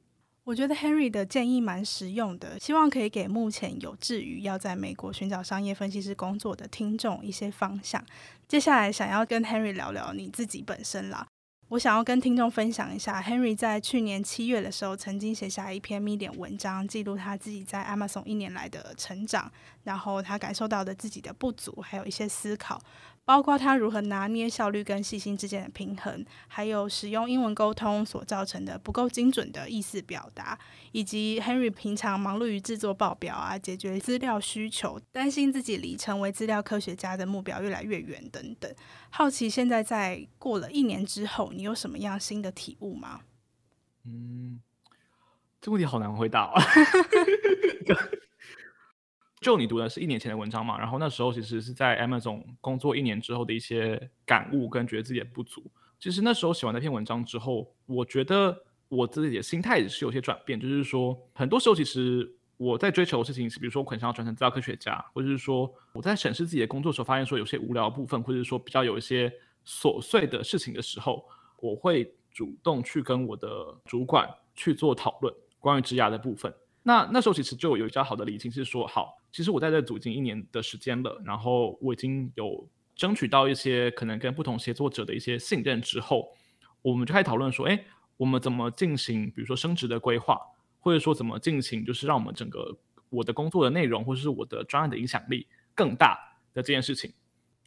[0.45, 8.03] 我觉得 Henry 的建议蛮实用的，希望可以给目前有志于要在美国寻找商业分析师工作的听众一些方向。
[8.47, 11.27] 接下来想要跟 Henry 聊聊你自己本身啦。
[11.73, 19.51] 我想要跟听众分享一下，Henry 在去年七月的时候，曾经写下一篇 Medium 文章，记录他自己在 Amazon 一年来的成长，
[19.83, 22.79] 然后他感受到的自己的不足，还有一些思考。
[23.25, 30.59] 包括他如何拿捏效率跟细心之间的平衡，还有使用英文沟通所造成的不够精准的意思表达，
[30.91, 38.69] 以及 Henry 平常忙碌于制作报表啊，解决资料需求，担心自己离成为资料科学家的目标越来越远等等。
[39.09, 43.21] 好奇现在在过了一年之后，你有什么样新的体悟吗？
[44.05, 44.59] 嗯，
[45.61, 46.61] 这问题好难回答啊。
[49.43, 55.69] 就你读的是一年前的文章嘛，然后那时候其实是在 Amazon 工作一年之后的一些感悟跟觉得自己的不足。
[55.99, 69.31] 其实那时候写完那篇文章之后，我觉得我自己的心态也是有些转变，就是说很多时候其实我在追求的事情是，比如说我很想要转成资料科学家，或者是说我在审视自己的工作时候，发现说有些无聊的部分，或者是说比较有一些
[69.65, 71.25] 琐碎的事情的时候，
[71.59, 73.47] 我会主动去跟我的
[73.85, 76.53] 主管去做讨论关于职涯的部分。
[76.81, 79.17] 那那时候其实就有比较好的理清，是说好。
[79.33, 86.29] 其实我在这组已经一年的时间了，然后我已经有争取到一些可能跟不同协作者的一些信任之后，
[86.83, 87.83] 我们就开始讨论说，哎，
[88.15, 90.39] 我们怎么进行，比如说升职的规划，
[90.79, 92.77] 或者说怎么进行，就是让我们整个
[93.09, 96.13] 我的工作的内容，或者是我的专案的影响力更大
[96.53, 97.11] 的这件事情。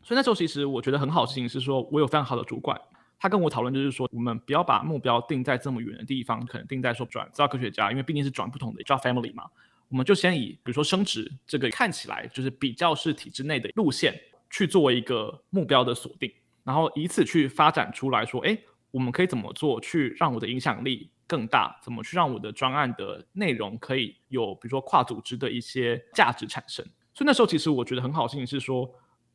[0.05, 2.81] 所以那时候其实我觉得很好事情是说，我有非常好的主管，
[3.18, 9.46] 他跟我讨论就是说，我们不要把目标定在这么远的地方，可能定在说转资料科学家，因为毕竟是转不同的 job family 嘛。
[9.88, 14.18] 我们就先以比如说升职这个看起来就是比较是体制内的路线
[14.51, 16.33] 去作为一个目标的锁定，
[16.64, 18.59] 然后以此去发展出来说，哎，
[18.90, 21.79] 我们可以怎么做去让我的影响力更大？
[21.83, 26.85] 怎么去让我的专案的内容可以有比如说跨组织的一些价值产生？
[27.14, 28.92] 所以那时候其实我觉得很好的事情是说，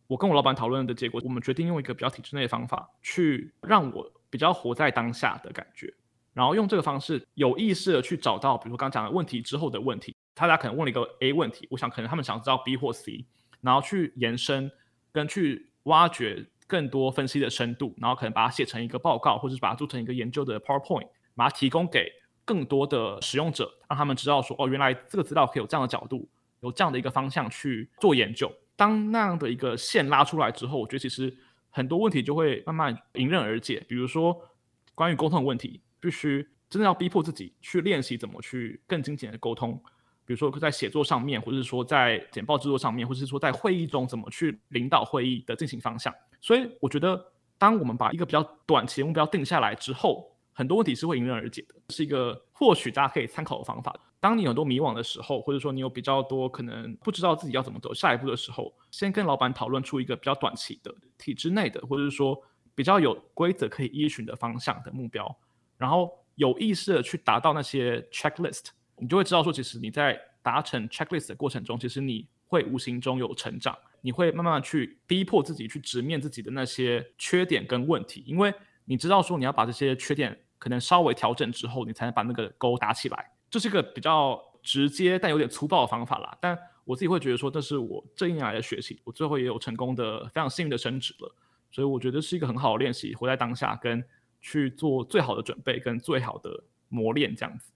[0.08, 5.94] 我跟我老板讨论的结果，我们决定用一个比较体制内的方法去让我比较活在当下的感觉，
[6.34, 10.14] 然后用这个方式有意识的去找到比如说刚讲的问题之后的问题。
[10.34, 13.26] 他俩可能问了一个 A 问题，我想可能他们想知道 B 或 C，
[13.62, 14.72] 然后去延伸
[15.12, 22.12] 跟去挖掘更多分析的深度，然后可能把它写成一个报告，或者是把它做成一个研究的 PowerPoint，把它提供给
[22.46, 26.28] 更多的使用者，让他们知道说哦，原来这个资料可以有这样的角度
[26.62, 28.52] 有这样的一个方向去做研究。
[28.76, 31.36] 当那样的一个线拉出来之后，我觉得其实
[31.70, 33.86] 很多问题就会慢慢迎刃而解。
[33.88, 34.36] 比如说
[34.96, 39.82] 关于沟通的问题，必须真的要逼迫自己去练习怎么去更精简的沟通。
[40.32, 46.14] 比如说在写作上面，或者是说在简报制作上面，或者是说在会议中怎么去领导会议的进行方向。
[46.40, 47.22] 所以我觉得，
[47.58, 53.94] 当我们把一个比较短期的目标定下来之后，很多问题是会迎刃而解的，是一个或许大家可以参考的方法。
[54.22, 62.42] 当你很多迷惘的时候，或者说你有比较多可能不知道自己要怎么走下一步的时候，先跟老板讨论出一个比较短期的、体制内的，或者是说
[62.74, 65.38] 比较有规则可以依循的方向的目标，
[65.78, 68.68] 然后有意识的去达到那些 checklist。
[69.02, 78.54] 你就会知道说，其实你在达成 checklist 的过程中，其实你会无形中有成长，你会慢慢去逼迫自己去直面自己的那些缺点跟问题，因为
[78.86, 83.32] 你知道说你要把这些缺点可能稍微调整之后，你才能把那个勾打起来。
[83.50, 91.36] 这是一个比较直接但有点粗暴的方法啦，但我自己会觉得说，这是我这一年来的学习，我最后也有成功的非常幸运的升职了，
[91.72, 94.04] 所以我觉得是一个很好的练习，活在当下跟
[94.40, 97.72] 去做最好的准备跟最好的磨练这样子。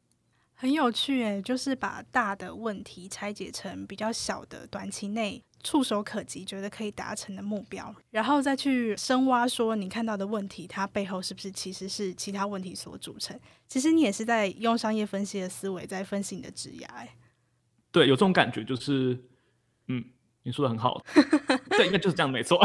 [0.56, 13.38] 很有趣诶，就是把大的问题拆解成比较小的、短期内触手可及、觉得可以达成的目标，然后再去深挖，说你看到的问题，它背后是不是其实是其他问题所组成？
[13.68, 16.88] 其实你也是在用商业分析的思维在分析你的职业。
[17.92, 19.22] 对，有这种感觉，就是，
[19.88, 20.04] 嗯，
[20.44, 21.04] 你说的很好，
[21.72, 22.60] 对，应该就是这样，没错。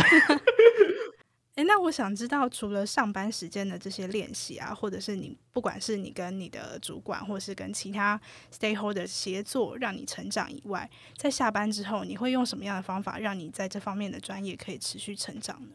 [1.65, 8.21] 那我想知道，除了上班时间的这些练习啊，或者是你不管是你跟你的主管，或是跟其他
[8.53, 15.71] stakeholder 协作，让你成长以外，在下班之后，你会用什么样的方法，让你在这方面的专业可以持续成长呢？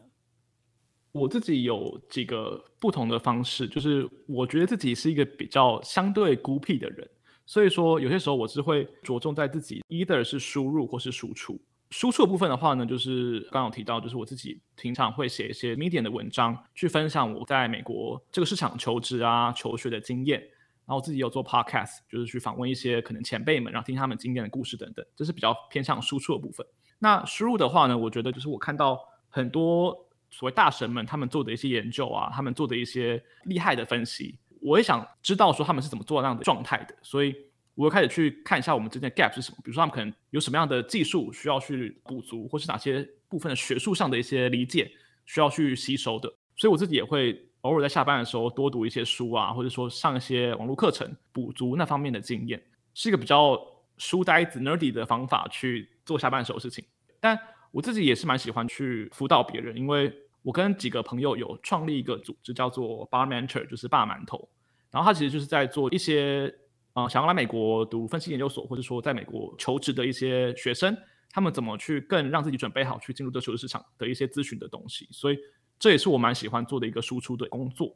[1.12, 7.08] 我自己有几个不同的方式，就是我觉得自己是一个比较相对孤僻的人，
[7.46, 11.58] 所以说有些时候我是会着重在自己 either 是输入或是输出。
[11.90, 20.40] 输出的部分的话呢，就是刚有提到，就是我自己平常会写一些 Medium 的文章，去分享我在美国这个市场求职啊、求学的经验。
[20.40, 26.66] 然后我自己有做 Podcast，就是去访问一些可能前辈们，然后听他们经验的故事等等，这是比较偏向输出的部分。
[26.98, 29.96] 那输入的话呢，我觉得就是我看到很多
[30.30, 37.34] 所谓大神们他们做的一些研究啊，他们做的一些厉害的分析，我也想知道说他们是怎么做那样的状态的，所以。
[37.76, 44.90] 我会开始去看一下我们之间的 gap 是什么，比如说他们可能有什么样的技术需要去补足，或是哪些部分的学术上的一些理解
[45.26, 46.26] 需要去吸收的。
[46.56, 52.58] 所以我自己也会偶尔在下班的时候多读一些书啊，或者说上一些网络课程，补足那方面的经验，
[52.94, 53.60] 是一个比较
[53.98, 56.82] 书呆子 nerdy 的方法去做下班的时候事情。
[57.20, 57.38] 但
[57.72, 60.10] 我自己也是蛮喜欢去辅导别人，因为
[60.40, 64.48] 我跟几个朋友有创立一个组织，叫做 Bar Mentor，就是霸馒头，
[64.90, 66.54] 然后他其实就是在做一些。
[66.96, 70.96] 啊、呃，想要来美国读分析研究所，或者说在美国求职的一些学生，
[71.28, 75.36] 他们怎么去更让自己准备好去进入这求职市场的一些咨询的东西，所以
[75.78, 77.94] 这也是我蛮喜欢做的一个输出的工作。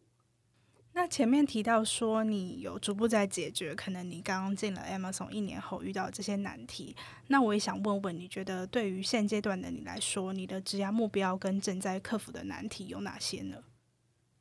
[0.93, 6.95] 那前面提到说你有逐步在解决，可能你刚刚进了 Amazon 一年后遇到这些难题，
[7.29, 13.57] 那我也想问问，你觉得对于现阶段的你来说，你的职涯目标跟正在克服的难题有哪些呢？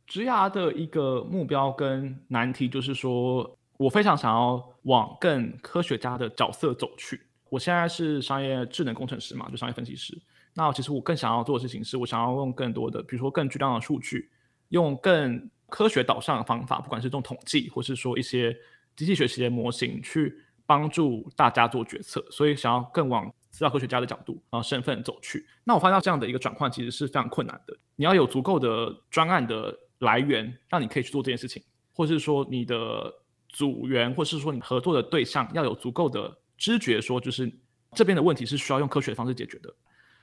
[0.06, 3.58] 职涯的一个目标跟难题就是说。
[3.80, 7.22] 我非常想要往更科学家的角色走去。
[7.50, 10.22] 我现在是商业智能工程师嘛，就商业分析师。
[10.54, 14.30] 那其实我更想要做的事情是，我想要用更多的，比如说更巨量的数据，
[14.68, 18.54] 用更科学导向的方法，不管是这种统计，或是说一些
[18.98, 22.22] 机器学习的模型，去帮助大家做决策。
[22.30, 25.48] 所以想要更往资料科学家的角度，啊身份走去。
[25.64, 27.74] 那我发现到这样的一个转换其实是非常困难的。
[27.96, 31.64] 你要有足够的专案的来源，让你可以去做这件事情，
[31.94, 33.14] 或是说你的。
[33.50, 37.52] 组员，或是说你合作的对象要有足够的知觉，说就是
[37.94, 39.74] 这边的问题是需要用科学的方式解决的。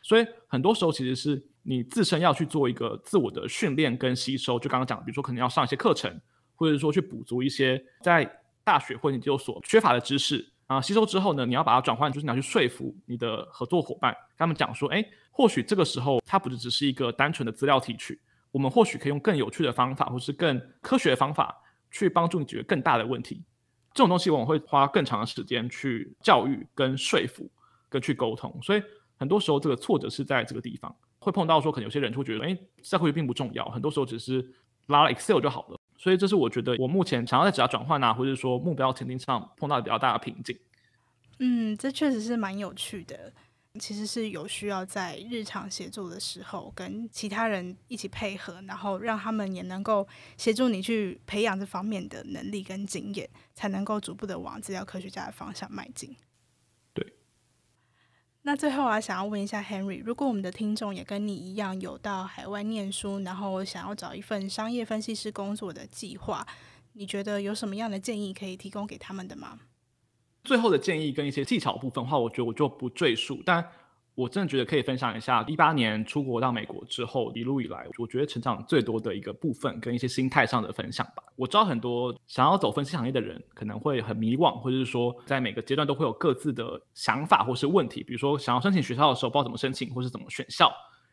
[0.02, 4.56] 所以很多时候其实是你自身要去做一个自我的训练跟吸收。
[4.56, 6.20] 就刚刚讲，比如说可能要上一些课程，
[6.54, 8.24] 或者说去补足一些在
[8.62, 10.80] 大学或研究所缺乏的知识啊。
[10.80, 18.20] 吸收之后呢，你要把它转换，就是你要去说服你的合作伙伴，跟他们讲说，哎，或许这个时候它不是只是一个单纯的资料提取，
[18.52, 21.60] 我们或许可以用更有趣的方法，或是更科学的方法。
[21.98, 23.42] 去帮助你解决更大的问题，
[23.94, 27.48] 这种东西我们会花更长的时间去教育、跟说服、
[27.88, 28.54] 跟去沟通。
[28.62, 28.82] 所以
[29.16, 34.46] 很多时候这个挫折是在这个地方，会碰到说可能有些人会觉得，哎，资料科学并不重要，很多时候只是
[34.88, 35.80] 拉了 Excel 就好了。
[35.96, 40.54] 所以这是我觉得我目前想要在职涯转换啊，或者说目标前进上碰到的比较大的瓶颈。
[41.38, 43.32] 嗯，这确实是蛮有趣的。
[43.78, 50.06] 其实是有需要在日常协作的时候，跟其他人一起配合，然后让他们也能够
[50.36, 56.16] 协助你去培养这方面的能力跟经验，才能够逐步的往资料科学家的方向迈进。
[56.92, 57.14] 对。
[58.42, 66.46] 那最后啊，想要问一下 Henry，如果我们的听众也跟你一样有到海外念书，然后想要找一份商业分析师工作的计划，
[66.92, 69.58] 你觉得有什么样的建议可以提供给他们的吗？
[70.46, 73.62] 最后的建议跟一些技巧部分的话，我觉得我就不赘述，但。
[74.16, 81.22] 我真的觉得可以分享一下，一八年出国到美国之后，一路以来，我觉得成长最多的一个部分，跟一些心态上的分享吧。
[81.36, 88.02] 我知道很多想要走分析行业的人可能会很迷惘，或者是说在每个阶段都会有各自的想法或是问题。
[88.02, 90.72] 比如说想要申请学校的时候，不知道怎么申请，或是怎么选校。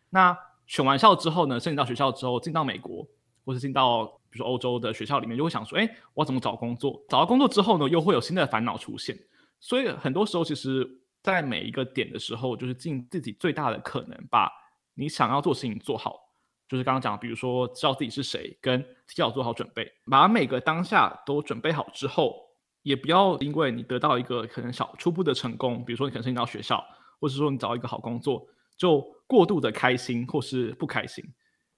[0.10, 0.34] 那
[0.66, 3.06] 选完校之后呢，申请到学校之后，进到美国
[3.44, 7.00] 或是进到比如说欧洲的学校里面，就会想说，哎，我怎么找工作？
[7.08, 9.18] 找到工作之后呢，又会有新的烦恼出现。
[9.60, 11.00] 所以很多时候其实。
[11.24, 14.52] 在每一个点的时候，就是尽自己最大的可能，把
[14.94, 16.20] 你想要做的事情做好。
[16.68, 22.36] 就是刚刚讲，比如说知道自己是谁，跟提早做好准备，把每个当下都准备好之后，
[22.82, 26.86] 也不要因为你得到一个可能小初步的成功，比如说你可能申请到学校，
[27.22, 31.24] 或者说你找到一个好工作，就过度的开心或是不开心。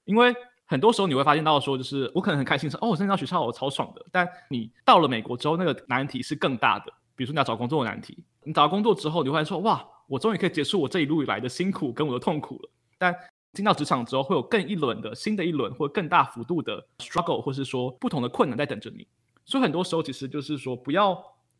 [0.05, 0.35] 因为
[0.65, 4.05] 很多时候你会发现到说，就是我可能很开心说，哦，我申请到学校，我超爽的。
[4.11, 6.91] 但你到了美国之后，那个难题是更大的。
[7.15, 12.69] 比如说你要找工作的难题，你找到工作之后，你会说哇，我终于可以结束我这一路以来的辛苦跟我的痛苦了。
[12.97, 13.15] 但
[13.53, 19.07] 进到职场之后，会有更一轮的新的一轮或更大幅度的 struggle，或是说不同的困难在等着你。
[19.45, 21.17] 所以很多时候其实就是说，不要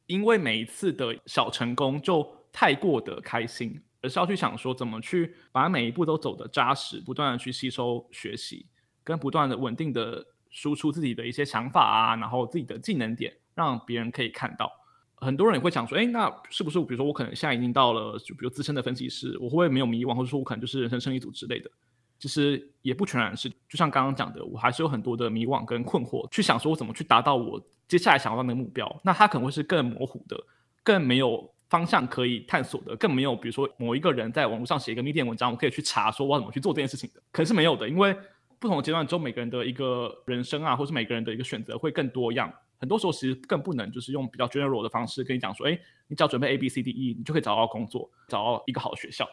[0.07, 8.65] 因为每一次的小成功就太过的开心，而是要去想说怎么去把每一步都走得扎实，不断的去吸收学习，
[9.05, 14.69] 跟不断的稳定的输出自己的一些想法啊，然后自己的技能点，让别人可以看到。
[15.17, 21.71] 很多人也会想说，哎，那是不是比如说我可能现在已经到了，就比如资深的分析师，我会不会没有迷惘，或者说我可能就是人生胜利组之类的？
[22.17, 29.01] 其实也不全然是，就像刚刚讲的，我还是有很多的迷惘跟困惑，去想说我怎么去达到我接下来想要的那个目标。
[29.03, 30.41] 那它可能会是更模糊的，
[30.81, 38.15] 更没有方向可以探索的，更没有比如说某一个人在网络上写一个 Medium 文章，我可以去查说我要怎么去做这件事情的，可能是没有的，因为
[38.59, 42.51] 不同的阶段之后，每个人的一个人生啊，或是每个人的一个选择会更多样。
[42.77, 49.27] 很多时候其实更不能就是用比较 general 的方式跟你讲说，哎，你只要准备 A B C D E，你就可以找到工作，找到一个好的学校。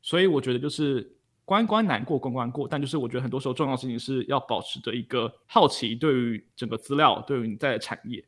[0.00, 1.14] 所以我觉得就是
[1.44, 8.24] 关关难过关关过，但就是我觉得很多时候重要的事情是要保持着一个好奇，对于整个资料，对于你在的产业，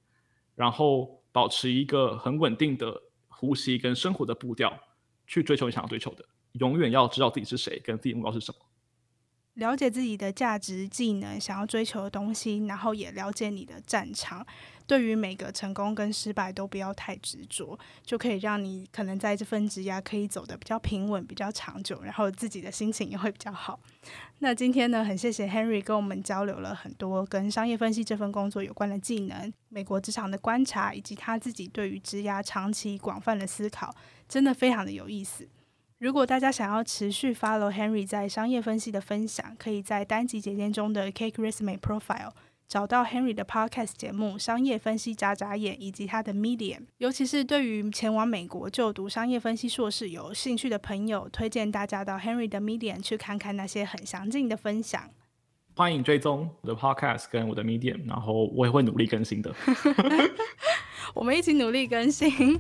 [0.55, 4.79] 然后保持一个很稳定的呼吸跟生活的步调，
[5.27, 6.25] 去追求你想要追求的。
[6.53, 8.59] 永远要知道自己是谁，跟自己目标是什么。
[9.61, 14.45] 了解自己的价值、技能、想要追求的东西，然后也了解你的战场。
[14.87, 23.79] 对于每个成功跟失败都不要太执着，就可以让你可能在这份职涯可以走得比较平稳、比较长久，然后自己的心情也会比较好。
[24.39, 33.95] 那今天呢，很谢谢 Henry 跟我们交流了很多跟商业分析这份工作有关的技能、美国职场的观察，以及他自己对于职涯长期广泛的思考，
[34.29, 35.47] 真的非常的有意思。
[36.01, 42.31] 如果大家想要持续 follow Henry 在商业分析的分享，可以在单集简介中的 Cake Resume Profile
[42.67, 46.87] 找到 Henry 的 Podcast 节目《商业分析眨眨眼》以及他的 Medium。
[46.97, 55.11] 尤其是对于前往美国就读商业分析硕士有兴趣的朋友，推荐大家到 Henry 的 Medium 去看看那些很详尽的分享。
[55.77, 59.55] 欢迎追踪我的 Podcast 跟我的 Medium，然后我也会努力更新的。
[61.13, 62.59] 我们一起努力更新。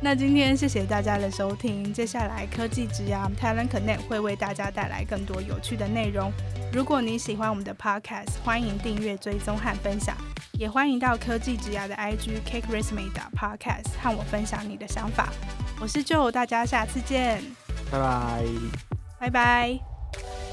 [0.00, 6.30] 那今天谢谢大家的收听，接下来科技之涯 Talent Connect 会为大家带来更多有趣的内容。
[6.72, 10.14] 如果你喜欢我们的 Podcast，欢迎订阅、追踪和分享，
[10.52, 15.32] 也欢迎到科技之涯的 IG Cake Resume Podcast 和我分享你的想法。
[15.80, 17.42] 我是 Joe，大家下次见，
[17.90, 18.44] 拜拜，
[19.18, 20.45] 拜拜。